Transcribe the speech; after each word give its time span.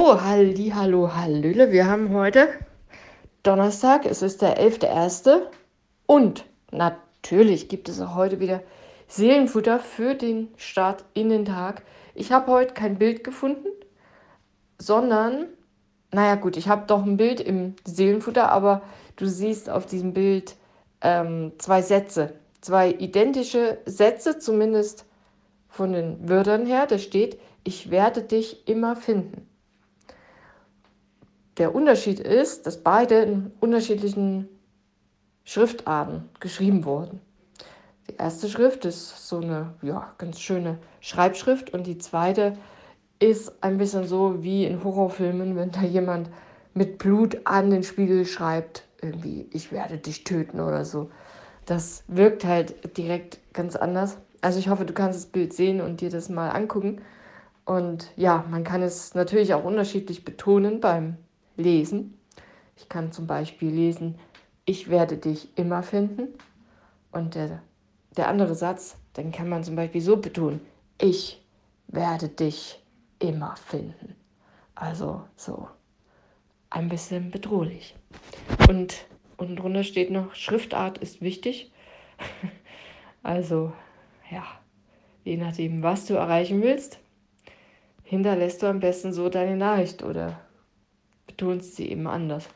So, 0.00 0.22
halli, 0.22 0.72
hallo, 0.74 1.14
hallöle. 1.14 1.72
Wir 1.72 1.86
haben 1.86 2.14
heute 2.14 2.48
Donnerstag, 3.42 4.06
es 4.06 4.22
ist 4.22 4.40
der 4.40 4.58
11.1. 4.58 5.42
Und 6.06 6.46
natürlich 6.72 7.68
gibt 7.68 7.90
es 7.90 8.00
auch 8.00 8.14
heute 8.14 8.40
wieder 8.40 8.62
Seelenfutter 9.08 9.78
für 9.78 10.14
den 10.14 10.48
Start 10.56 11.04
in 11.12 11.28
den 11.28 11.44
Tag. 11.44 11.82
Ich 12.14 12.32
habe 12.32 12.50
heute 12.50 12.72
kein 12.72 12.96
Bild 12.96 13.24
gefunden, 13.24 13.68
sondern, 14.78 15.44
naja 16.12 16.36
gut, 16.36 16.56
ich 16.56 16.70
habe 16.70 16.86
doch 16.86 17.04
ein 17.04 17.18
Bild 17.18 17.38
im 17.38 17.74
Seelenfutter, 17.84 18.50
aber 18.50 18.80
du 19.16 19.26
siehst 19.26 19.68
auf 19.68 19.84
diesem 19.84 20.14
Bild 20.14 20.56
ähm, 21.02 21.52
zwei 21.58 21.82
Sätze, 21.82 22.32
zwei 22.62 22.90
identische 22.90 23.76
Sätze, 23.84 24.38
zumindest 24.38 25.04
von 25.68 25.92
den 25.92 26.26
Wörtern 26.26 26.64
her. 26.64 26.86
Da 26.86 26.96
steht, 26.96 27.38
ich 27.64 27.90
werde 27.90 28.22
dich 28.22 28.66
immer 28.66 28.96
finden. 28.96 29.49
Der 31.60 31.74
Unterschied 31.74 32.20
ist, 32.20 32.66
dass 32.66 32.78
beide 32.78 33.16
in 33.16 33.52
unterschiedlichen 33.60 34.48
Schriftarten 35.44 36.30
geschrieben 36.40 36.86
wurden. 36.86 37.20
Die 38.08 38.16
erste 38.16 38.48
Schrift 38.48 38.86
ist 38.86 39.28
so 39.28 39.40
eine 39.40 39.74
ja, 39.82 40.14
ganz 40.16 40.40
schöne 40.40 40.78
Schreibschrift 41.00 41.74
und 41.74 41.86
die 41.86 41.98
zweite 41.98 42.54
ist 43.18 43.62
ein 43.62 43.76
bisschen 43.76 44.06
so 44.06 44.42
wie 44.42 44.64
in 44.64 44.82
Horrorfilmen, 44.82 45.54
wenn 45.54 45.70
da 45.70 45.82
jemand 45.82 46.30
mit 46.72 46.96
Blut 46.96 47.42
an 47.44 47.68
den 47.68 47.82
Spiegel 47.82 48.24
schreibt, 48.24 48.84
irgendwie, 49.02 49.46
ich 49.52 49.70
werde 49.70 49.98
dich 49.98 50.24
töten 50.24 50.60
oder 50.60 50.86
so. 50.86 51.10
Das 51.66 52.04
wirkt 52.08 52.42
halt 52.46 52.96
direkt 52.96 53.38
ganz 53.52 53.76
anders. 53.76 54.16
Also 54.40 54.58
ich 54.58 54.70
hoffe, 54.70 54.86
du 54.86 54.94
kannst 54.94 55.18
das 55.18 55.26
Bild 55.26 55.52
sehen 55.52 55.82
und 55.82 56.00
dir 56.00 56.08
das 56.08 56.30
mal 56.30 56.48
angucken. 56.48 57.02
Und 57.66 58.12
ja, 58.16 58.46
man 58.50 58.64
kann 58.64 58.80
es 58.80 59.14
natürlich 59.14 59.52
auch 59.52 59.64
unterschiedlich 59.64 60.24
betonen 60.24 60.80
beim 60.80 61.18
Lesen. 61.60 62.18
Ich 62.76 62.88
kann 62.88 63.12
zum 63.12 63.26
Beispiel 63.26 63.70
lesen, 63.70 64.18
ich 64.64 64.88
werde 64.88 65.16
dich 65.16 65.48
immer 65.56 65.82
finden. 65.82 66.28
Und 67.12 67.34
der, 67.34 67.62
der 68.16 68.28
andere 68.28 68.54
Satz, 68.54 68.96
den 69.16 69.32
kann 69.32 69.48
man 69.48 69.64
zum 69.64 69.76
Beispiel 69.76 70.00
so 70.00 70.16
betonen, 70.16 70.60
ich 71.00 71.42
werde 71.88 72.28
dich 72.28 72.80
immer 73.18 73.56
finden. 73.56 74.14
Also 74.74 75.24
so 75.36 75.68
ein 76.70 76.88
bisschen 76.88 77.30
bedrohlich. 77.30 77.96
Und 78.68 79.06
unten 79.36 79.56
drunter 79.56 79.82
steht 79.82 80.10
noch, 80.10 80.34
Schriftart 80.34 80.98
ist 80.98 81.20
wichtig. 81.20 81.72
also 83.22 83.72
ja, 84.30 84.44
je 85.24 85.36
nachdem, 85.36 85.82
was 85.82 86.06
du 86.06 86.14
erreichen 86.14 86.62
willst, 86.62 87.00
hinterlässt 88.04 88.62
du 88.62 88.66
am 88.66 88.80
besten 88.80 89.12
so 89.12 89.28
deine 89.28 89.56
Nachricht 89.56 90.02
oder 90.02 90.40
betonst 91.40 91.76
sie 91.76 91.90
eben 91.90 92.06
anders. 92.06 92.48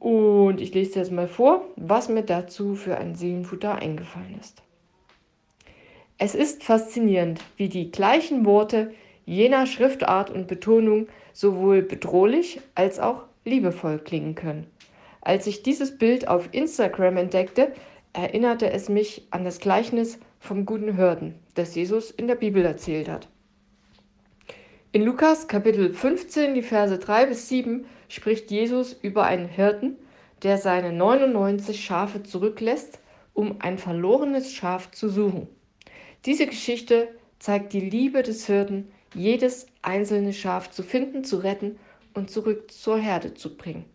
Und 0.00 0.60
ich 0.60 0.74
lese 0.74 0.98
jetzt 0.98 1.12
mal 1.12 1.28
vor, 1.28 1.64
was 1.76 2.08
mir 2.08 2.22
dazu 2.22 2.74
für 2.74 2.98
ein 2.98 3.14
Seelenfutter 3.14 3.76
eingefallen 3.76 4.36
ist. 4.40 4.62
Es 6.18 6.34
ist 6.34 6.64
faszinierend, 6.64 7.40
wie 7.56 7.68
die 7.68 7.92
gleichen 7.92 8.44
Worte 8.44 8.92
jener 9.24 9.66
Schriftart 9.66 10.30
und 10.30 10.48
Betonung 10.48 11.06
sowohl 11.32 11.82
bedrohlich 11.82 12.60
als 12.74 12.98
auch 12.98 13.22
liebevoll 13.44 13.98
klingen 14.00 14.34
können. 14.34 14.66
Als 15.20 15.46
ich 15.46 15.62
dieses 15.62 15.96
Bild 15.96 16.26
auf 16.26 16.48
Instagram 16.50 17.16
entdeckte, 17.16 17.72
erinnerte 18.12 18.70
es 18.70 18.88
mich 18.88 19.28
an 19.30 19.44
das 19.44 19.60
Gleichnis 19.60 20.18
vom 20.40 20.66
guten 20.66 20.96
Hürden, 20.96 21.36
das 21.54 21.76
Jesus 21.76 22.10
in 22.10 22.26
der 22.26 22.34
Bibel 22.34 22.64
erzählt 22.64 23.08
hat. 23.08 23.28
In 24.94 25.06
Lukas 25.06 25.48
Kapitel 25.48 25.94
15, 25.94 26.52
die 26.54 26.60
Verse 26.60 26.98
3 26.98 27.24
bis 27.24 27.48
7 27.48 27.86
spricht 28.10 28.50
Jesus 28.50 28.92
über 28.92 29.24
einen 29.24 29.48
Hirten, 29.48 29.96
der 30.42 30.58
seine 30.58 30.92
99 30.92 31.82
Schafe 31.82 32.22
zurücklässt, 32.22 33.00
um 33.32 33.56
ein 33.60 33.78
verlorenes 33.78 34.52
Schaf 34.52 34.90
zu 34.90 35.08
suchen. 35.08 35.48
Diese 36.26 36.46
Geschichte 36.46 37.08
zeigt 37.38 37.72
die 37.72 37.80
Liebe 37.80 38.22
des 38.22 38.44
Hirten, 38.44 38.92
jedes 39.14 39.64
einzelne 39.80 40.34
Schaf 40.34 40.70
zu 40.70 40.82
finden, 40.82 41.24
zu 41.24 41.38
retten 41.38 41.78
und 42.12 42.30
zurück 42.30 42.70
zur 42.70 42.98
Herde 42.98 43.32
zu 43.32 43.56
bringen. 43.56 43.86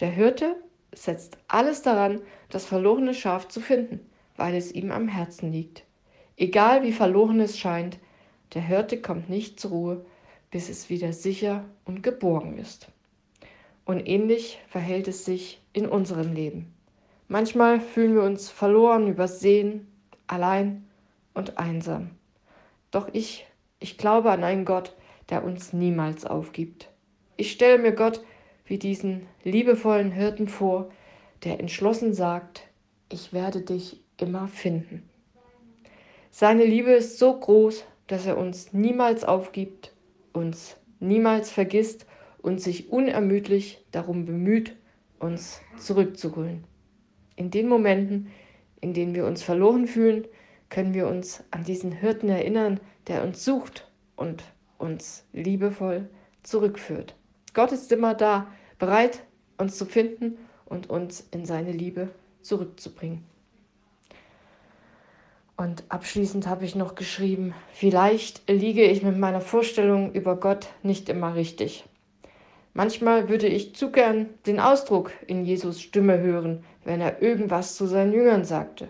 Der 0.00 0.10
Hirte 0.10 0.54
setzt 0.94 1.38
alles 1.48 1.80
daran, 1.80 2.20
das 2.50 2.66
verlorene 2.66 3.14
Schaf 3.14 3.48
zu 3.48 3.60
finden, 3.60 4.00
weil 4.36 4.54
es 4.54 4.70
ihm 4.70 4.90
am 4.90 5.08
Herzen 5.08 5.50
liegt. 5.50 5.84
Egal 6.36 6.82
wie 6.82 6.92
verloren 6.92 7.40
es 7.40 7.58
scheint, 7.58 7.98
der 8.52 8.60
Hirte 8.60 9.00
kommt 9.00 9.30
nicht 9.30 9.58
zur 9.58 9.70
Ruhe, 9.70 10.06
bis 10.56 10.70
es 10.70 10.88
wieder 10.88 11.12
sicher 11.12 11.66
und 11.84 12.02
geborgen 12.02 12.56
ist. 12.56 12.88
Und 13.84 14.08
ähnlich 14.08 14.58
verhält 14.68 15.06
es 15.06 15.26
sich 15.26 15.60
in 15.74 15.86
unserem 15.86 16.32
Leben. 16.32 16.72
Manchmal 17.28 17.78
fühlen 17.78 18.14
wir 18.14 18.22
uns 18.22 18.48
verloren, 18.48 19.06
übersehen, 19.06 19.86
allein 20.26 20.86
und 21.34 21.58
einsam. 21.58 22.12
Doch 22.90 23.10
ich, 23.12 23.46
ich 23.80 23.98
glaube 23.98 24.30
an 24.30 24.44
einen 24.44 24.64
Gott, 24.64 24.96
der 25.28 25.44
uns 25.44 25.74
niemals 25.74 26.24
aufgibt. 26.24 26.88
Ich 27.36 27.52
stelle 27.52 27.76
mir 27.76 27.92
Gott 27.92 28.24
wie 28.64 28.78
diesen 28.78 29.26
liebevollen 29.44 30.10
Hirten 30.10 30.48
vor, 30.48 30.88
der 31.44 31.60
entschlossen 31.60 32.14
sagt, 32.14 32.62
ich 33.12 33.34
werde 33.34 33.60
dich 33.60 34.00
immer 34.16 34.48
finden. 34.48 35.06
Seine 36.30 36.64
Liebe 36.64 36.92
ist 36.92 37.18
so 37.18 37.38
groß, 37.38 37.84
dass 38.06 38.24
er 38.24 38.38
uns 38.38 38.72
niemals 38.72 39.22
aufgibt 39.22 39.92
uns 40.36 40.76
niemals 41.00 41.50
vergisst 41.50 42.06
und 42.38 42.60
sich 42.60 42.90
unermüdlich 42.90 43.84
darum 43.90 44.26
bemüht, 44.26 44.76
uns 45.18 45.60
zurückzuholen. 45.78 46.64
In 47.34 47.50
den 47.50 47.68
Momenten, 47.68 48.28
in 48.80 48.92
denen 48.92 49.14
wir 49.14 49.26
uns 49.26 49.42
verloren 49.42 49.86
fühlen, 49.86 50.26
können 50.68 50.94
wir 50.94 51.08
uns 51.08 51.42
an 51.50 51.64
diesen 51.64 51.92
Hirten 51.92 52.28
erinnern, 52.28 52.80
der 53.08 53.24
uns 53.24 53.44
sucht 53.44 53.90
und 54.14 54.44
uns 54.78 55.24
liebevoll 55.32 56.08
zurückführt. 56.42 57.14
Gott 57.54 57.72
ist 57.72 57.90
immer 57.90 58.14
da, 58.14 58.52
bereit, 58.78 59.24
uns 59.56 59.78
zu 59.78 59.86
finden 59.86 60.36
und 60.66 60.90
uns 60.90 61.26
in 61.30 61.46
seine 61.46 61.72
Liebe 61.72 62.10
zurückzubringen. 62.42 63.24
Und 65.56 65.84
abschließend 65.88 66.46
habe 66.46 66.66
ich 66.66 66.74
noch 66.74 66.94
geschrieben, 66.94 67.54
vielleicht 67.72 68.48
liege 68.50 68.84
ich 68.84 69.02
mit 69.02 69.16
meiner 69.16 69.40
Vorstellung 69.40 70.12
über 70.12 70.36
Gott 70.36 70.68
nicht 70.82 71.08
immer 71.08 71.34
richtig. 71.34 71.84
Manchmal 72.74 73.30
würde 73.30 73.46
ich 73.46 73.74
zu 73.74 73.90
gern 73.90 74.28
den 74.46 74.60
Ausdruck 74.60 75.12
in 75.26 75.46
Jesus 75.46 75.80
Stimme 75.80 76.20
hören, 76.20 76.62
wenn 76.84 77.00
er 77.00 77.22
irgendwas 77.22 77.74
zu 77.74 77.86
seinen 77.86 78.12
Jüngern 78.12 78.44
sagte. 78.44 78.88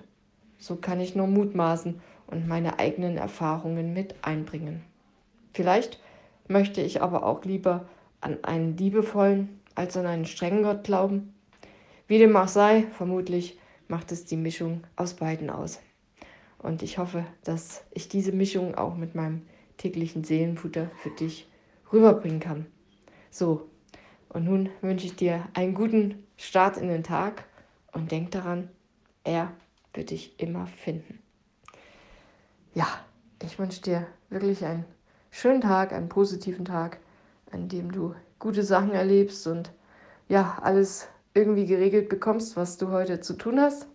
So 0.59 0.75
kann 0.75 1.00
ich 1.00 1.15
nur 1.15 1.28
mutmaßen 1.28 2.00
und 2.26 2.49
meine 2.49 2.81
eigenen 2.81 3.16
Erfahrungen 3.16 3.93
mit 3.93 4.16
einbringen. 4.22 4.82
Vielleicht 5.53 6.00
möchte 6.49 6.81
ich 6.81 7.00
aber 7.00 7.25
auch 7.25 7.44
lieber 7.44 7.88
an 8.21 8.43
einen 8.43 8.76
liebevollen 8.76 9.60
als 9.76 9.97
an 9.97 10.06
einen 10.06 10.26
strengen 10.26 10.65
Gott 10.65 10.82
glauben. 10.82 11.32
Wie 12.09 12.19
dem 12.19 12.34
auch 12.37 12.49
sei, 12.49 12.87
vermutlich 12.97 13.56
macht 13.87 14.10
es 14.10 14.25
die 14.25 14.37
Mischung 14.37 14.82
aus 14.97 15.15
beiden 15.15 15.49
aus. 15.49 15.81
Und 16.66 16.82
ich 16.82 16.99
hoffe, 16.99 17.25
dass 17.44 17.84
ich 17.93 18.09
diese 18.09 18.32
Mischung 18.32 18.75
auch 18.75 18.97
mit 18.97 19.15
meinem 19.15 19.43
täglichen 19.77 20.25
Seelenfutter 20.25 20.91
für 21.00 21.10
dich 21.10 21.49
rüberbringen 21.93 22.41
kann. 22.41 22.66
So, 23.31 23.71
und 24.31 24.47
nun 24.47 24.71
wünsche 24.81 25.06
ich 25.06 25.15
dir 25.15 25.47
einen 25.55 25.75
guten 25.75 26.26
Start 26.37 26.76
in 26.76 26.88
den 26.88 27.05
Tag 27.05 27.44
und 27.93 28.10
denk 28.10 28.32
daran, 28.32 28.69
er 29.22 29.53
wird 29.94 30.10
dich 30.10 30.41
immer 30.41 30.66
finden. 30.66 31.21
Ja, 32.75 32.88
ich 33.44 33.60
wünsche 33.60 33.82
dir 33.82 34.09
wirklich 34.28 34.65
einen 34.65 34.87
schönen 35.31 35.60
Tag, 35.60 35.93
einen 35.93 36.09
positiven 36.09 36.65
Tag, 36.65 36.99
an 37.53 37.69
dem 37.69 37.93
du 37.93 38.16
gute 38.41 38.64
Sachen 38.64 38.91
erlebst 38.91 39.46
und 39.46 39.70
ja, 40.29 40.58
alles 40.61 41.06
irgendwie 41.32 41.67
geregelt 41.67 42.08
bekommst, 42.08 42.56
was 42.56 42.76
du 42.76 42.91
heute 42.91 43.20
zu 43.20 43.35
tun 43.35 43.61
hast. 43.61 43.87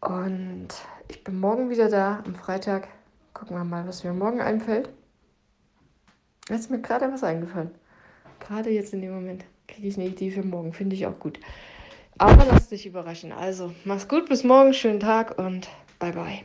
Und 0.00 0.68
ich 1.10 1.24
bin 1.24 1.40
morgen 1.40 1.70
wieder 1.70 1.88
da, 1.88 2.22
am 2.24 2.34
Freitag. 2.34 2.88
Gucken 3.34 3.56
wir 3.56 3.64
mal, 3.64 3.86
was 3.86 4.04
mir 4.04 4.12
morgen 4.12 4.40
einfällt. 4.40 4.88
Jetzt 6.48 6.60
ist 6.60 6.70
mir 6.70 6.80
gerade 6.80 7.12
was 7.12 7.24
eingefallen. 7.24 7.70
Gerade 8.38 8.70
jetzt 8.70 8.94
in 8.94 9.02
dem 9.02 9.14
Moment 9.14 9.44
kriege 9.68 9.88
ich 9.88 9.96
eine 9.96 10.06
Idee 10.06 10.30
für 10.30 10.42
morgen. 10.42 10.72
Finde 10.72 10.96
ich 10.96 11.06
auch 11.06 11.18
gut. 11.18 11.38
Aber 12.18 12.44
lass 12.44 12.68
dich 12.68 12.86
überraschen. 12.86 13.32
Also, 13.32 13.72
mach's 13.84 14.08
gut, 14.08 14.28
bis 14.28 14.44
morgen, 14.44 14.72
schönen 14.72 15.00
Tag 15.00 15.38
und 15.38 15.68
bye 15.98 16.12
bye. 16.12 16.44